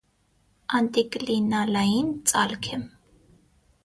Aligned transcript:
Անտիկլինալային 0.77 2.09
ծալք 2.31 2.71
է։ 2.79 2.81